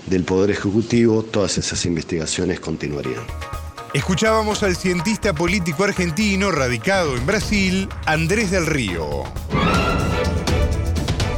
del 0.07 0.23
Poder 0.23 0.51
Ejecutivo, 0.51 1.23
todas 1.23 1.57
esas 1.57 1.85
investigaciones 1.85 2.59
continuarían. 2.59 3.23
Escuchábamos 3.93 4.63
al 4.63 4.75
cientista 4.75 5.33
político 5.33 5.83
argentino 5.83 6.51
radicado 6.51 7.15
en 7.15 7.25
Brasil, 7.25 7.89
Andrés 8.05 8.51
del 8.51 8.65
Río. 8.65 9.23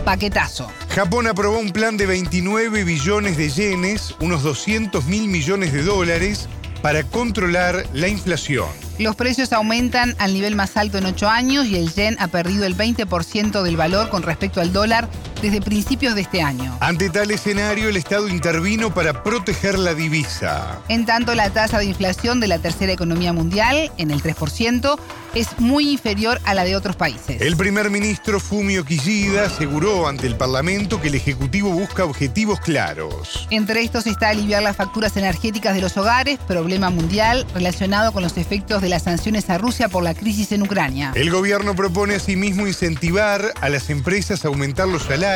Paquetazo. 0.04 0.68
Japón 1.00 1.28
aprobó 1.28 1.60
un 1.60 1.70
plan 1.70 1.96
de 1.96 2.06
29 2.06 2.84
billones 2.84 3.38
de 3.38 3.48
yenes, 3.48 4.14
unos 4.20 4.44
200 4.44 5.06
mil 5.06 5.30
millones 5.30 5.72
de 5.72 5.82
dólares, 5.82 6.50
para 6.82 7.04
controlar 7.04 7.86
la 7.94 8.10
inflación. 8.10 8.68
Los 8.98 9.16
precios 9.16 9.54
aumentan 9.54 10.14
al 10.20 10.34
nivel 10.34 10.58
más 10.58 10.76
alto 10.76 10.98
en 10.98 11.06
ocho 11.06 11.30
años 11.30 11.68
y 11.68 11.78
el 11.78 11.94
yen 11.94 12.18
ha 12.20 12.28
perdido 12.28 12.66
el 12.66 12.76
20% 12.76 13.62
del 13.62 13.78
valor 13.78 14.10
con 14.10 14.24
respecto 14.24 14.60
al 14.60 14.74
dólar 14.74 15.08
desde 15.42 15.62
principios 15.62 16.16
de 16.16 16.22
este 16.22 16.42
año. 16.42 16.78
Ante 16.80 17.10
tal 17.10 17.32
escenario, 17.32 17.90
el 17.90 17.98
Estado 17.98 18.28
intervino 18.28 18.94
para 18.94 19.24
proteger 19.24 19.80
la 19.80 19.94
divisa. 19.94 20.80
En 20.90 21.06
tanto, 21.06 21.36
la 21.36 21.50
tasa 21.50 21.80
de 21.80 21.86
inflación 21.86 22.40
de 22.40 22.48
la 22.48 22.60
tercera 22.60 22.92
economía 22.92 23.34
mundial, 23.34 23.92
en 23.98 24.12
el 24.12 24.22
3%, 24.22 25.00
es 25.36 25.48
muy 25.60 25.92
inferior 25.92 26.42
a 26.44 26.56
la 26.56 26.64
de 26.64 26.76
otros 26.76 26.96
países. 26.96 27.42
El 27.42 27.56
primer 27.56 27.92
ministro 27.92 28.40
Fumio 28.40 28.84
Kishida 28.84 29.46
aseguró 29.46 30.08
ante 30.08 30.26
el 30.26 30.36
Parlamento 30.36 31.00
que 31.00 31.10
el 31.10 31.16
Ejecutivo 31.16 31.70
busca 31.70 32.04
objetivos 32.04 32.60
claros. 32.60 33.48
Entre 33.52 33.84
estos 33.84 34.08
está 34.08 34.30
aliviar 34.30 34.64
las 34.64 34.76
facturas 34.76 35.16
energéticas 35.18 35.76
de 35.76 35.82
los 35.82 35.98
hogares, 35.98 36.40
problema 36.48 36.90
mundial 36.90 37.46
relacionado 37.54 38.12
con 38.12 38.24
los 38.24 38.38
efectos 38.38 38.82
de 38.82 38.90
las 38.90 39.04
sanciones 39.04 39.50
a 39.50 39.58
Rusia 39.58 39.88
por 39.88 40.04
la 40.04 40.16
crisis 40.16 40.52
en 40.52 40.64
Ucrania. 40.64 41.12
El 41.16 41.30
gobierno 41.30 41.76
propone 41.76 42.16
asimismo 42.16 42.68
incentivar 42.68 43.54
a 43.62 43.70
las 43.70 43.90
empresas 43.90 44.46
a 44.46 44.48
aumentar 44.48 44.88
los 44.88 45.04
salarios 45.04 45.29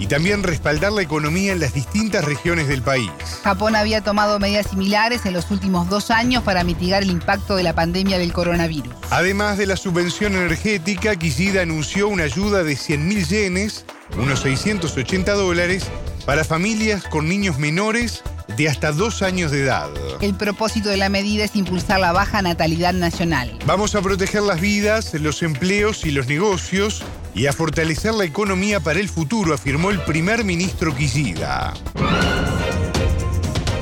y 0.00 0.06
también 0.06 0.42
respaldar 0.42 0.92
la 0.92 1.02
economía 1.02 1.52
en 1.52 1.60
las 1.60 1.74
distintas 1.74 2.24
regiones 2.24 2.68
del 2.68 2.80
país. 2.80 3.10
Japón 3.44 3.76
había 3.76 4.00
tomado 4.00 4.38
medidas 4.38 4.68
similares 4.68 5.26
en 5.26 5.34
los 5.34 5.50
últimos 5.50 5.90
dos 5.90 6.10
años 6.10 6.42
para 6.42 6.64
mitigar 6.64 7.02
el 7.02 7.10
impacto 7.10 7.54
de 7.54 7.62
la 7.62 7.74
pandemia 7.74 8.18
del 8.18 8.32
coronavirus. 8.32 8.94
Además 9.10 9.58
de 9.58 9.66
la 9.66 9.76
subvención 9.76 10.34
energética, 10.34 11.16
Kishida 11.16 11.62
anunció 11.62 12.08
una 12.08 12.24
ayuda 12.24 12.64
de 12.64 12.72
100.000 12.72 13.26
yenes, 13.28 13.84
unos 14.16 14.40
680 14.40 15.34
dólares, 15.34 15.84
para 16.24 16.44
familias 16.44 17.04
con 17.04 17.28
niños 17.28 17.58
menores 17.58 18.22
de 18.56 18.68
hasta 18.68 18.92
dos 18.92 19.22
años 19.22 19.50
de 19.50 19.62
edad. 19.62 19.88
El 20.20 20.34
propósito 20.34 20.88
de 20.88 20.96
la 20.96 21.08
medida 21.08 21.44
es 21.44 21.56
impulsar 21.56 22.00
la 22.00 22.12
baja 22.12 22.42
natalidad 22.42 22.92
nacional. 22.92 23.58
Vamos 23.66 23.94
a 23.94 24.02
proteger 24.02 24.42
las 24.42 24.60
vidas, 24.60 25.14
los 25.14 25.42
empleos 25.42 26.04
y 26.04 26.10
los 26.10 26.26
negocios 26.26 27.02
y 27.34 27.46
a 27.46 27.52
fortalecer 27.52 28.14
la 28.14 28.24
economía 28.24 28.80
para 28.80 29.00
el 29.00 29.08
futuro, 29.08 29.54
afirmó 29.54 29.90
el 29.90 30.00
primer 30.00 30.44
ministro 30.44 30.94
Kishida. 30.94 31.74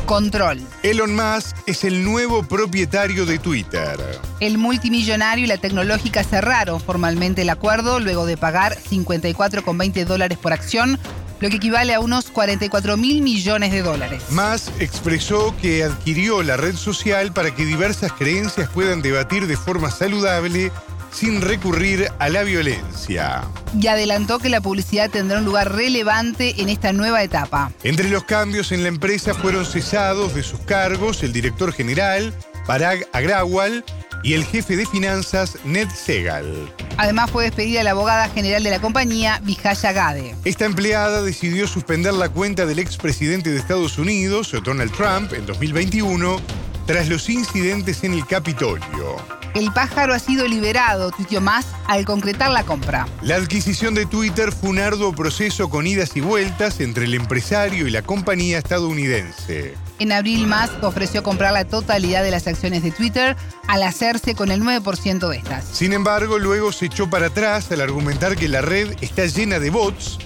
Control. 0.08 0.58
Elon 0.82 1.14
Musk 1.14 1.54
es 1.66 1.84
el 1.84 2.02
nuevo 2.02 2.42
propietario 2.42 3.26
de 3.26 3.38
Twitter. 3.38 4.00
El 4.40 4.56
multimillonario 4.56 5.44
y 5.44 5.48
la 5.48 5.58
tecnológica 5.58 6.25
cerraron 6.25 6.80
formalmente 6.80 7.42
el 7.42 7.50
acuerdo 7.50 8.00
luego 8.00 8.25
de 8.25 8.38
pagar 8.38 8.75
54,20 8.78 10.06
dólares 10.06 10.38
por 10.38 10.54
acción 10.54 10.98
lo 11.40 11.50
que 11.50 11.57
equivale 11.57 11.95
a 11.95 12.00
unos 12.00 12.30
44 12.30 12.97
mil 12.97 13.23
millones 13.23 13.73
de 13.73 13.83
dólares. 13.83 14.23
Musk 14.30 14.73
expresó 14.80 15.54
que 15.61 15.85
adquirió 15.85 16.42
la 16.42 16.57
red 16.57 16.75
social 16.75 17.33
para 17.33 17.54
que 17.54 17.64
diversas 17.64 18.12
creencias 18.12 18.68
puedan 18.71 19.02
debatir 19.02 19.47
de 19.47 19.57
forma 19.57 19.90
saludable 19.90 20.73
sin 21.12 21.40
recurrir 21.40 22.11
a 22.18 22.28
la 22.28 22.42
violencia. 22.42 23.42
Y 23.78 23.87
adelantó 23.87 24.38
que 24.38 24.49
la 24.49 24.61
publicidad 24.61 25.11
tendrá 25.11 25.38
un 25.38 25.45
lugar 25.45 25.75
relevante 25.75 26.61
en 26.61 26.68
esta 26.68 26.92
nueva 26.92 27.23
etapa. 27.23 27.73
Entre 27.83 28.09
los 28.11 28.25
cambios 28.25 28.73
en 28.73 28.83
la 28.83 28.88
empresa 28.88 29.35
fueron 29.35 29.64
cesados 29.64 30.35
de 30.35 30.42
sus 30.42 30.61
cargos 30.61 31.23
el 31.23 31.33
director 31.33 31.73
general, 31.73 32.35
Parag 32.66 33.07
Agrawal, 33.12 33.85
y 34.22 34.34
el 34.34 34.44
jefe 34.44 34.76
de 34.76 34.87
finanzas, 34.87 35.58
Ned 35.64 35.88
Segal. 35.90 36.72
Además 36.96 37.30
fue 37.30 37.44
despedida 37.44 37.82
la 37.82 37.92
abogada 37.92 38.28
general 38.28 38.62
de 38.62 38.70
la 38.70 38.80
compañía, 38.80 39.40
Vijaya 39.44 39.92
Gade. 39.92 40.34
Esta 40.44 40.64
empleada 40.64 41.22
decidió 41.22 41.66
suspender 41.66 42.14
la 42.14 42.28
cuenta 42.28 42.66
del 42.66 42.78
expresidente 42.78 43.50
de 43.50 43.58
Estados 43.58 43.98
Unidos, 43.98 44.54
Donald 44.64 44.92
Trump, 44.92 45.32
en 45.32 45.46
2021, 45.46 46.40
tras 46.87 47.08
los 47.08 47.28
incidentes 47.28 48.02
en 48.04 48.14
el 48.14 48.26
Capitolio. 48.26 49.16
El 49.54 49.72
pájaro 49.72 50.14
ha 50.14 50.18
sido 50.18 50.46
liberado, 50.46 51.10
tuiteó 51.10 51.40
más, 51.40 51.66
al 51.87 52.04
concretar 52.04 52.50
la 52.50 52.64
compra. 52.64 53.08
La 53.22 53.37
adquisición 53.37 53.94
de 53.94 54.06
Twitter 54.06 54.52
fue 54.52 54.70
un 54.70 54.78
arduo 54.78 55.12
proceso 55.12 55.68
con 55.68 55.87
idas 55.87 56.16
y 56.16 56.20
vueltas 56.20 56.80
entre 56.80 57.06
el 57.06 57.14
empresario 57.14 57.88
y 57.88 57.90
la 57.90 58.02
compañía 58.02 58.58
estadounidense. 58.58 59.75
En 60.00 60.12
abril, 60.12 60.47
Musk 60.47 60.83
ofreció 60.83 61.25
comprar 61.25 61.52
la 61.52 61.64
totalidad 61.64 62.23
de 62.23 62.31
las 62.31 62.47
acciones 62.47 62.85
de 62.85 62.93
Twitter 62.93 63.37
al 63.67 63.83
hacerse 63.83 64.37
con 64.37 64.52
el 64.52 64.62
9% 64.62 65.28
de 65.28 65.37
estas. 65.37 65.64
Sin 65.64 65.93
embargo, 65.93 66.38
luego 66.38 66.71
se 66.71 66.87
echó 66.87 67.11
para 67.11 67.26
atrás 67.26 67.73
al 67.73 67.81
argumentar 67.81 68.37
que 68.37 68.49
la 68.49 68.61
red 68.61 68.95
está 69.00 69.26
llena 69.26 69.59
de 69.59 69.71
bots, 69.71 70.19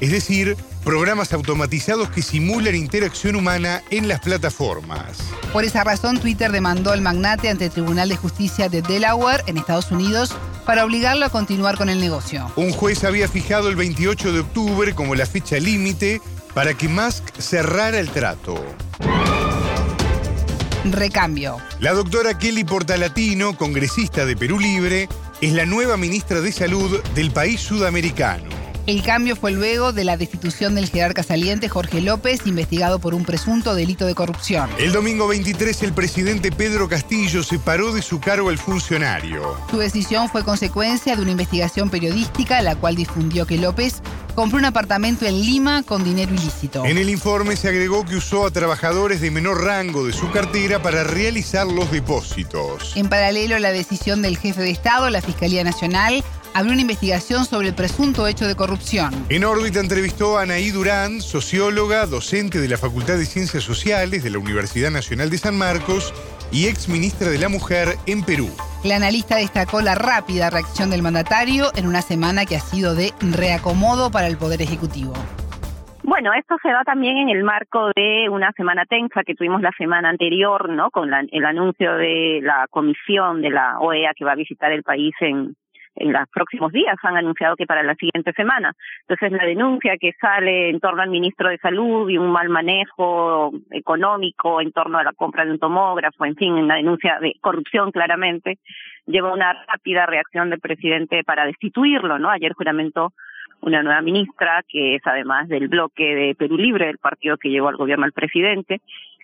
es 0.00 0.12
decir, 0.12 0.56
programas 0.82 1.34
automatizados 1.34 2.08
que 2.08 2.22
simulan 2.22 2.74
interacción 2.74 3.36
humana 3.36 3.82
en 3.90 4.08
las 4.08 4.20
plataformas. 4.20 5.18
Por 5.52 5.64
esa 5.64 5.84
razón, 5.84 6.18
Twitter 6.18 6.50
demandó 6.50 6.92
al 6.92 7.02
magnate 7.02 7.50
ante 7.50 7.66
el 7.66 7.70
Tribunal 7.70 8.08
de 8.08 8.16
Justicia 8.16 8.70
de 8.70 8.80
Delaware, 8.80 9.44
en 9.46 9.58
Estados 9.58 9.90
Unidos, 9.90 10.34
para 10.64 10.86
obligarlo 10.86 11.26
a 11.26 11.30
continuar 11.30 11.76
con 11.76 11.90
el 11.90 12.00
negocio. 12.00 12.50
Un 12.56 12.72
juez 12.72 13.04
había 13.04 13.28
fijado 13.28 13.68
el 13.68 13.76
28 13.76 14.32
de 14.32 14.40
octubre 14.40 14.94
como 14.94 15.14
la 15.14 15.26
fecha 15.26 15.58
límite 15.58 16.22
para 16.54 16.74
que 16.74 16.88
Musk 16.88 17.24
cerrara 17.38 17.98
el 17.98 18.08
trato. 18.08 18.64
Recambio. 20.84 21.58
La 21.80 21.92
doctora 21.92 22.38
Kelly 22.38 22.64
Portalatino, 22.64 23.56
congresista 23.56 24.24
de 24.24 24.36
Perú 24.36 24.58
Libre, 24.60 25.08
es 25.40 25.52
la 25.52 25.66
nueva 25.66 25.96
ministra 25.96 26.40
de 26.40 26.52
Salud 26.52 27.02
del 27.14 27.30
país 27.30 27.60
sudamericano. 27.60 28.58
El 28.86 29.02
cambio 29.02 29.36
fue 29.36 29.52
luego 29.52 29.92
de 29.92 30.04
la 30.04 30.16
destitución 30.16 30.74
del 30.74 30.88
jerarca 30.88 31.22
saliente 31.22 31.68
Jorge 31.68 32.00
López, 32.00 32.46
investigado 32.46 33.00
por 33.00 33.12
un 33.12 33.24
presunto 33.26 33.74
delito 33.74 34.06
de 34.06 34.14
corrupción. 34.14 34.70
El 34.78 34.92
domingo 34.92 35.28
23, 35.28 35.82
el 35.82 35.92
presidente 35.92 36.50
Pedro 36.50 36.88
Castillo 36.88 37.42
separó 37.42 37.92
de 37.92 38.00
su 38.00 38.18
cargo 38.18 38.48
al 38.48 38.56
funcionario. 38.56 39.58
Su 39.70 39.76
decisión 39.76 40.30
fue 40.30 40.42
consecuencia 40.42 41.16
de 41.16 41.20
una 41.20 41.32
investigación 41.32 41.90
periodística, 41.90 42.62
la 42.62 42.76
cual 42.76 42.96
difundió 42.96 43.46
que 43.46 43.58
López 43.58 44.00
compró 44.38 44.56
un 44.56 44.66
apartamento 44.66 45.26
en 45.26 45.40
Lima 45.40 45.82
con 45.82 46.04
dinero 46.04 46.32
ilícito. 46.32 46.84
En 46.84 46.96
el 46.96 47.10
informe 47.10 47.56
se 47.56 47.66
agregó 47.66 48.04
que 48.04 48.14
usó 48.14 48.46
a 48.46 48.52
trabajadores 48.52 49.20
de 49.20 49.32
menor 49.32 49.64
rango 49.64 50.06
de 50.06 50.12
su 50.12 50.30
cartera 50.30 50.80
para 50.80 51.02
realizar 51.02 51.66
los 51.66 51.90
depósitos. 51.90 52.96
En 52.96 53.08
paralelo 53.08 53.56
a 53.56 53.58
la 53.58 53.72
decisión 53.72 54.22
del 54.22 54.38
jefe 54.38 54.62
de 54.62 54.70
Estado, 54.70 55.10
la 55.10 55.22
Fiscalía 55.22 55.64
Nacional 55.64 56.22
abrió 56.54 56.72
una 56.72 56.82
investigación 56.82 57.46
sobre 57.46 57.66
el 57.66 57.74
presunto 57.74 58.28
hecho 58.28 58.46
de 58.46 58.54
corrupción. 58.54 59.26
En 59.28 59.44
órbita 59.44 59.80
entrevistó 59.80 60.38
a 60.38 60.42
Anaí 60.42 60.70
Durán, 60.70 61.20
socióloga, 61.20 62.06
docente 62.06 62.60
de 62.60 62.68
la 62.68 62.78
Facultad 62.78 63.16
de 63.16 63.26
Ciencias 63.26 63.64
Sociales 63.64 64.22
de 64.22 64.30
la 64.30 64.38
Universidad 64.38 64.92
Nacional 64.92 65.30
de 65.30 65.38
San 65.38 65.58
Marcos 65.58 66.14
y 66.52 66.68
ex 66.68 66.88
ministra 66.88 67.28
de 67.28 67.38
la 67.38 67.48
Mujer 67.48 67.88
en 68.06 68.22
Perú. 68.22 68.48
La 68.84 68.96
analista 68.96 69.36
destacó 69.36 69.80
la 69.80 69.94
rápida 69.94 70.50
reacción 70.50 70.90
del 70.90 71.02
mandatario 71.02 71.66
en 71.76 71.86
una 71.86 72.02
semana 72.02 72.46
que 72.46 72.56
ha 72.56 72.60
sido 72.60 72.94
de 72.94 73.12
reacomodo 73.20 74.10
para 74.10 74.28
el 74.28 74.36
Poder 74.36 74.62
Ejecutivo. 74.62 75.14
Bueno, 76.02 76.32
esto 76.32 76.56
se 76.62 76.70
da 76.70 76.84
también 76.84 77.18
en 77.18 77.28
el 77.28 77.44
marco 77.44 77.90
de 77.94 78.28
una 78.30 78.52
semana 78.52 78.86
tensa 78.86 79.24
que 79.24 79.34
tuvimos 79.34 79.60
la 79.60 79.72
semana 79.76 80.08
anterior, 80.08 80.70
¿no? 80.70 80.90
Con 80.90 81.10
el 81.12 81.44
anuncio 81.44 81.96
de 81.96 82.40
la 82.42 82.66
comisión 82.70 83.42
de 83.42 83.50
la 83.50 83.78
OEA 83.78 84.12
que 84.16 84.24
va 84.24 84.32
a 84.32 84.36
visitar 84.36 84.72
el 84.72 84.82
país 84.82 85.14
en, 85.20 85.54
en 85.98 86.12
los 86.12 86.28
próximos 86.28 86.72
días 86.72 86.96
han 87.02 87.16
anunciado 87.16 87.56
que 87.56 87.66
para 87.66 87.82
la 87.82 87.94
siguiente 87.94 88.32
semana. 88.32 88.72
Entonces, 89.02 89.32
la 89.32 89.44
denuncia 89.44 89.96
que 89.98 90.12
sale 90.20 90.70
en 90.70 90.80
torno 90.80 91.02
al 91.02 91.10
ministro 91.10 91.48
de 91.48 91.58
Salud 91.58 92.08
y 92.08 92.18
un 92.18 92.30
mal 92.30 92.48
manejo 92.48 93.52
económico 93.70 94.60
en 94.60 94.72
torno 94.72 94.98
a 94.98 95.04
la 95.04 95.12
compra 95.12 95.44
de 95.44 95.52
un 95.52 95.58
tomógrafo, 95.58 96.24
en 96.24 96.36
fin, 96.36 96.52
una 96.52 96.76
denuncia 96.76 97.18
de 97.20 97.34
corrupción 97.40 97.90
claramente, 97.90 98.58
lleva 99.06 99.32
una 99.32 99.52
rápida 99.66 100.06
reacción 100.06 100.50
del 100.50 100.60
presidente 100.60 101.24
para 101.24 101.46
destituirlo, 101.46 102.18
¿no? 102.18 102.30
Ayer 102.30 102.52
juramentó 102.52 103.12
una 103.60 103.82
nueva 103.82 104.00
ministra, 104.02 104.62
que 104.68 104.94
es 104.96 105.02
además 105.04 105.48
del 105.48 105.68
bloque 105.68 106.14
de 106.14 106.34
Perú 106.34 106.56
Libre, 106.56 106.90
el 106.90 106.98
partido 106.98 107.36
que 107.36 107.50
llevó 107.50 107.68
al 107.68 107.76
gobierno 107.76 108.04
al 108.04 108.12
presidente. 108.12 108.80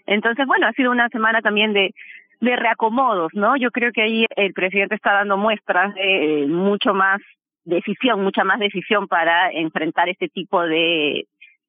Entonces, 0.07 0.47
bueno, 0.47 0.67
ha 0.67 0.73
sido 0.73 0.91
una 0.91 1.09
semana 1.09 1.41
también 1.41 1.73
de 1.73 1.95
de 2.41 2.57
reacomodos, 2.57 3.33
¿no? 3.35 3.57
Yo 3.57 3.71
creo 3.71 3.93
que 3.93 4.03
ahí 4.03 4.27
el 4.37 4.53
presidente 4.53 4.95
está 4.95 5.13
dando 5.13 5.37
muestras 5.37 5.95
de 5.95 6.45
eh, 6.45 6.47
mucho 6.47 6.95
más 6.95 7.21
decisión, 7.65 8.23
mucha 8.23 8.45
más 8.45 8.59
decisión 8.59 9.09
para 9.09 9.51
enfrentar 9.51 10.09
este 10.09 10.29
tipo 10.29 10.63
de 10.63 11.27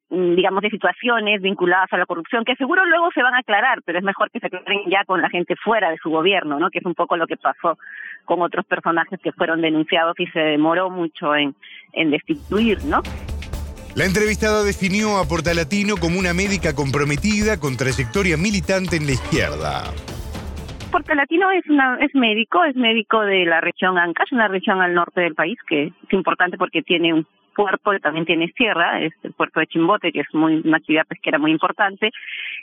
mm, 0.09 0.35
digamos, 0.35 0.61
de 0.61 0.69
situaciones 0.69 1.41
vinculadas 1.41 1.91
a 1.91 1.97
la 1.97 2.05
corrupción, 2.05 2.43
que 2.43 2.55
seguro 2.55 2.85
luego 2.85 3.09
se 3.13 3.23
van 3.23 3.33
a 3.33 3.39
aclarar, 3.39 3.81
pero 3.85 3.99
es 3.99 4.03
mejor 4.03 4.29
que 4.31 4.39
se 4.39 4.47
aclaren 4.47 4.81
ya 4.89 5.05
con 5.05 5.21
la 5.21 5.29
gente 5.29 5.55
fuera 5.55 5.89
de 5.89 5.97
su 5.97 6.09
gobierno, 6.09 6.59
¿no? 6.59 6.69
Que 6.69 6.79
es 6.79 6.85
un 6.85 6.95
poco 6.95 7.15
lo 7.15 7.27
que 7.27 7.37
pasó 7.37 7.77
con 8.25 8.41
otros 8.41 8.65
personajes 8.65 9.19
que 9.21 9.31
fueron 9.31 9.61
denunciados 9.61 10.19
y 10.19 10.27
se 10.27 10.39
demoró 10.39 10.89
mucho 10.89 11.35
en, 11.35 11.55
en 11.93 12.11
destituir, 12.11 12.83
¿no? 12.85 13.01
La 13.95 14.03
entrevistada 14.03 14.63
definió 14.63 15.17
a 15.17 15.25
Portalatino 15.25 15.95
como 15.95 16.19
una 16.19 16.33
médica 16.33 16.75
comprometida 16.75 17.61
con 17.61 17.77
trayectoria 17.77 18.35
militante 18.35 18.97
en 18.97 19.05
la 19.05 19.13
izquierda. 19.13 19.83
Portalatino 20.95 21.51
es, 21.51 21.67
una, 21.67 21.97
es 21.99 22.15
médico, 22.15 22.63
es 22.63 22.73
médico 22.77 23.19
de 23.19 23.43
la 23.43 23.59
región 23.59 23.97
Ancash, 23.97 24.31
una 24.31 24.47
región 24.47 24.81
al 24.81 24.93
norte 24.93 25.19
del 25.19 25.35
país 25.35 25.57
que 25.67 25.87
es 25.87 26.13
importante 26.13 26.57
porque 26.57 26.83
tiene 26.83 27.13
un 27.13 27.27
puerto 27.53 27.91
que 27.91 27.99
también 27.99 28.25
tiene 28.25 28.53
sierra, 28.55 29.01
es 29.01 29.11
el 29.23 29.33
puerto 29.33 29.59
de 29.59 29.67
Chimbote, 29.67 30.13
que 30.13 30.21
es 30.21 30.33
muy, 30.33 30.61
una 30.63 30.77
actividad 30.77 31.05
pesquera 31.05 31.37
muy 31.37 31.51
importante. 31.51 32.11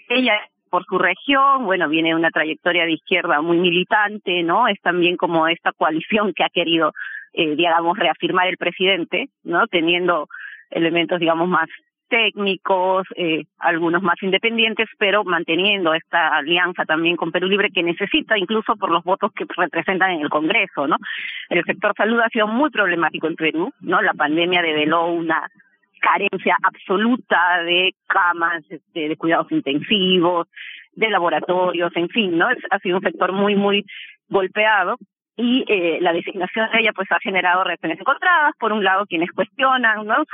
Ella 0.09 0.41
por 0.71 0.87
su 0.87 0.99
región, 0.99 1.67
bueno, 1.67 1.91
viene 1.91 2.15
una 2.15 2.31
trayectoria 2.31 2.87
de 2.87 2.93
izquierda 2.93 3.43
muy 3.43 3.59
militante, 3.59 4.43
¿no? 4.43 4.67
Es 4.67 4.81
también 4.81 5.19
como 5.19 5.47
esta 5.47 5.73
coalición 5.73 6.33
que 6.33 6.43
ha 6.43 6.49
querido, 6.49 6.95
eh, 7.35 7.55
digamos, 7.55 7.99
reafirmar 7.99 8.49
el 8.49 8.57
presidente, 8.57 9.29
¿no? 9.45 9.67
Teniendo 9.67 10.27
elementos, 10.71 11.21
digamos, 11.21 11.51
más 11.51 11.69
técnicos, 12.13 13.07
eh, 13.17 13.47
algunos 13.59 14.03
más 14.03 14.23
independientes, 14.23 14.87
pero 14.99 15.25
manteniendo 15.25 15.95
esta 15.95 16.29
alianza 16.37 16.85
también 16.85 17.17
con 17.17 17.33
Perú 17.33 17.49
Libre 17.49 17.71
que 17.71 17.83
necesita 17.83 18.37
incluso 18.37 18.77
por 18.77 18.91
los 18.91 19.03
votos 19.03 19.33
que 19.33 19.47
representan 19.57 20.11
en 20.11 20.21
el 20.21 20.29
Congreso, 20.29 20.87
¿no? 20.87 20.97
El 21.49 21.65
sector 21.65 21.95
salud 21.97 22.21
ha 22.21 22.29
sido 22.29 22.47
muy 22.49 22.69
problemático 22.69 23.29
en 23.29 23.37
Perú, 23.37 23.73
¿no? 23.81 24.03
La 24.03 24.13
pandemia 24.13 24.61
develó 24.61 25.07
una 25.07 25.49
carencia 26.03 26.55
absoluta 26.63 27.63
de 27.63 27.95
camas, 28.07 28.69
de, 28.69 28.77
este, 28.77 29.09
de 29.09 29.17
cuidados 29.17 29.51
intensivos, 29.51 30.49
de 30.93 31.09
laboratorios, 31.09 31.97
en 31.97 32.11
fin, 32.11 32.37
¿no? 32.37 32.47
ha 32.71 32.79
sido 32.81 32.99
un 32.99 33.03
sector 33.03 33.33
muy, 33.33 33.55
muy 33.55 33.87
golpeado 34.29 34.99
y 35.35 35.65
eh, 35.67 35.99
la 36.03 36.13
designación 36.13 36.71
de 36.73 36.81
ella 36.81 36.93
pues 36.93 37.11
ha 37.11 37.19
generado 37.21 37.65
reacciones 37.65 37.99
encontradas 37.99 38.53
por 38.59 38.73
un 38.73 38.85
lado 38.85 39.07
quienes 39.07 39.33
cuestionan 39.33 40.07
no 40.07 40.25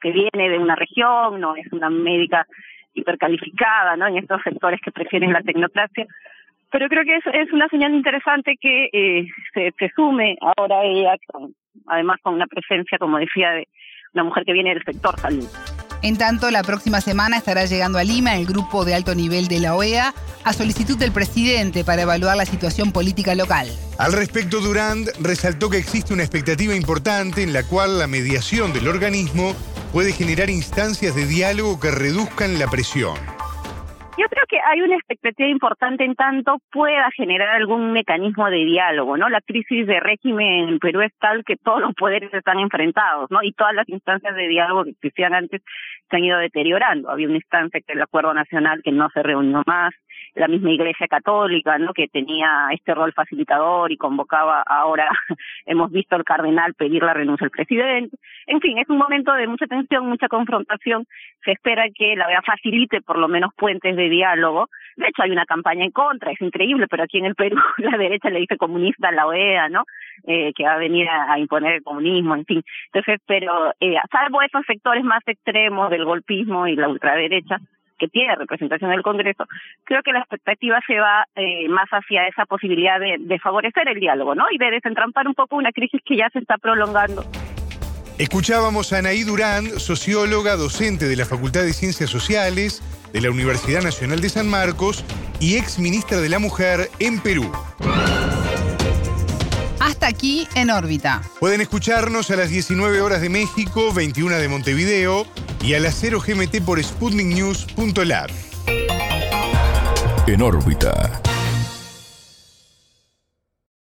que 0.00 0.12
viene 0.12 0.50
de 0.50 0.58
una 0.58 0.74
región 0.74 1.40
no 1.40 1.56
es 1.56 1.70
una 1.72 1.90
médica 1.90 2.46
hipercalificada 2.94 3.96
no 3.96 4.06
en 4.06 4.18
estos 4.18 4.42
sectores 4.42 4.80
que 4.80 4.92
prefieren 4.92 5.32
la 5.32 5.42
tecnocracia. 5.42 6.06
Pero 6.70 6.88
creo 6.88 7.04
que 7.04 7.16
es, 7.16 7.24
es 7.32 7.52
una 7.52 7.68
señal 7.68 7.94
interesante 7.94 8.56
que 8.60 8.90
eh, 8.92 9.26
se, 9.54 9.72
se 9.78 9.90
sume 9.94 10.36
ahora 10.40 10.84
ella 10.84 11.14
además 11.86 12.18
con 12.22 12.34
una 12.34 12.46
presencia 12.46 12.98
como 12.98 13.18
decía 13.18 13.50
de 13.52 13.68
una 14.14 14.24
mujer 14.24 14.44
que 14.44 14.52
viene 14.52 14.74
del 14.74 14.84
sector 14.84 15.18
salud. 15.18 15.48
En 16.00 16.16
tanto, 16.16 16.50
la 16.50 16.62
próxima 16.62 17.00
semana 17.00 17.38
estará 17.38 17.64
llegando 17.64 17.98
a 17.98 18.04
Lima 18.04 18.36
el 18.36 18.46
grupo 18.46 18.84
de 18.84 18.94
alto 18.94 19.14
nivel 19.16 19.48
de 19.48 19.58
la 19.58 19.74
OEA 19.74 20.14
a 20.44 20.52
solicitud 20.52 20.96
del 20.96 21.10
presidente 21.10 21.82
para 21.82 22.02
evaluar 22.02 22.36
la 22.36 22.46
situación 22.46 22.92
política 22.92 23.34
local. 23.34 23.68
Al 23.98 24.12
respecto, 24.12 24.60
Durand 24.60 25.08
resaltó 25.20 25.68
que 25.68 25.78
existe 25.78 26.14
una 26.14 26.22
expectativa 26.22 26.74
importante 26.74 27.42
en 27.42 27.52
la 27.52 27.64
cual 27.64 27.98
la 27.98 28.06
mediación 28.06 28.72
del 28.72 28.86
organismo 28.86 29.56
puede 29.92 30.12
generar 30.12 30.50
instancias 30.50 31.14
de 31.14 31.26
diálogo 31.26 31.80
que 31.80 31.90
reduzcan 31.90 32.58
la 32.58 32.68
presión. 32.68 33.16
Yo 34.18 34.26
creo 34.28 34.44
que 34.48 34.58
hay 34.58 34.80
una 34.80 34.96
expectativa 34.96 35.48
importante 35.48 36.04
en 36.04 36.16
tanto 36.16 36.58
pueda 36.72 37.08
generar 37.16 37.50
algún 37.50 37.92
mecanismo 37.92 38.50
de 38.50 38.64
diálogo, 38.64 39.16
¿no? 39.16 39.28
La 39.28 39.40
crisis 39.40 39.86
de 39.86 40.00
régimen 40.00 40.68
en 40.68 40.78
Perú 40.80 41.02
es 41.02 41.12
tal 41.20 41.44
que 41.44 41.54
todos 41.54 41.80
los 41.80 41.94
poderes 41.94 42.34
están 42.34 42.58
enfrentados, 42.58 43.30
¿no? 43.30 43.38
Y 43.44 43.52
todas 43.52 43.74
las 43.74 43.88
instancias 43.88 44.34
de 44.34 44.48
diálogo 44.48 44.82
que 44.82 44.90
existían 44.90 45.34
antes 45.34 45.62
se 46.10 46.16
han 46.16 46.24
ido 46.24 46.36
deteriorando. 46.38 47.10
Había 47.10 47.28
una 47.28 47.36
instancia 47.36 47.80
que 47.80 47.92
el 47.92 48.02
Acuerdo 48.02 48.34
Nacional 48.34 48.80
que 48.82 48.90
no 48.90 49.08
se 49.14 49.22
reunió 49.22 49.62
más, 49.66 49.94
la 50.34 50.48
misma 50.48 50.70
Iglesia 50.70 51.08
Católica, 51.08 51.78
¿no? 51.78 51.92
que 51.92 52.08
tenía 52.08 52.68
este 52.72 52.94
rol 52.94 53.12
facilitador 53.12 53.90
y 53.92 53.96
convocaba 53.96 54.62
ahora, 54.62 55.08
hemos 55.66 55.90
visto 55.90 56.16
al 56.16 56.24
cardenal 56.24 56.74
pedir 56.74 57.02
la 57.02 57.14
renuncia 57.14 57.44
al 57.44 57.50
presidente. 57.50 58.16
En 58.46 58.60
fin, 58.60 58.78
es 58.78 58.88
un 58.88 58.98
momento 58.98 59.32
de 59.32 59.46
mucha 59.46 59.66
tensión, 59.66 60.06
mucha 60.08 60.28
confrontación. 60.28 61.06
Se 61.44 61.52
espera 61.52 61.84
que 61.94 62.16
la 62.16 62.26
OEA 62.26 62.42
facilite 62.42 63.00
por 63.00 63.18
lo 63.18 63.28
menos 63.28 63.52
puentes 63.56 63.96
de 63.96 64.08
diálogo. 64.08 64.68
De 64.96 65.06
hecho, 65.06 65.22
hay 65.22 65.30
una 65.30 65.46
campaña 65.46 65.84
en 65.84 65.90
contra, 65.90 66.32
es 66.32 66.40
increíble, 66.40 66.86
pero 66.88 67.04
aquí 67.04 67.18
en 67.18 67.26
el 67.26 67.34
Perú 67.34 67.56
la 67.78 67.96
derecha 67.96 68.30
le 68.30 68.40
dice 68.40 68.56
comunista 68.56 69.08
a 69.08 69.12
la 69.12 69.26
OEA, 69.26 69.68
¿no? 69.68 69.84
Eh, 70.26 70.52
que 70.54 70.64
va 70.64 70.74
a 70.74 70.78
venir 70.78 71.08
a, 71.08 71.38
imponer 71.38 71.74
el 71.74 71.82
comunismo, 71.82 72.34
en 72.34 72.44
fin. 72.44 72.62
Entonces, 72.86 73.20
pero 73.26 73.72
eh, 73.80 73.96
salvo 74.10 74.42
esos 74.42 74.64
sectores 74.66 75.04
más 75.04 75.22
extremos 75.26 75.90
del 75.90 76.04
golpismo 76.04 76.66
y 76.66 76.76
la 76.76 76.88
ultraderecha, 76.88 77.58
que 77.98 78.08
tiene 78.08 78.34
representación 78.36 78.90
en 78.90 78.98
el 78.98 79.02
Congreso, 79.02 79.46
creo 79.84 80.02
que 80.02 80.12
la 80.12 80.20
expectativa 80.20 80.80
se 80.86 80.98
va 80.98 81.26
eh, 81.34 81.68
más 81.68 81.88
hacia 81.90 82.26
esa 82.26 82.46
posibilidad 82.46 82.98
de, 83.00 83.38
favorecer 83.38 83.88
el 83.88 84.00
diálogo, 84.00 84.34
¿no? 84.34 84.44
Y 84.50 84.58
de 84.58 84.70
desentrampar 84.70 85.28
un 85.28 85.34
poco 85.34 85.56
una 85.56 85.72
crisis 85.72 86.00
que 86.04 86.16
ya 86.16 86.28
se 86.30 86.40
está 86.40 86.58
prolongando. 86.58 87.24
Escuchábamos 88.18 88.92
a 88.92 88.98
Anaí 88.98 89.22
Durán, 89.22 89.66
socióloga, 89.78 90.56
docente 90.56 91.06
de 91.06 91.14
la 91.14 91.24
Facultad 91.24 91.62
de 91.62 91.72
Ciencias 91.72 92.10
Sociales 92.10 92.82
de 93.12 93.20
la 93.20 93.30
Universidad 93.30 93.82
Nacional 93.82 94.20
de 94.20 94.28
San 94.28 94.48
Marcos 94.48 95.04
y 95.40 95.56
ex 95.56 95.78
ministra 95.78 96.18
de 96.18 96.28
la 96.28 96.40
Mujer 96.40 96.88
en 96.98 97.20
Perú. 97.20 97.50
Hasta 99.88 100.06
aquí 100.06 100.46
en 100.54 100.70
órbita. 100.70 101.22
Pueden 101.40 101.62
escucharnos 101.62 102.30
a 102.30 102.36
las 102.36 102.50
19 102.50 103.00
horas 103.00 103.22
de 103.22 103.30
México, 103.30 103.94
21 103.94 104.36
de 104.36 104.46
Montevideo 104.46 105.26
y 105.62 105.72
a 105.72 105.80
las 105.80 105.94
0 105.98 106.20
GMT 106.20 106.60
por 106.62 106.82
sputniknews.lab. 106.82 108.28
En 110.26 110.42
órbita. 110.42 111.22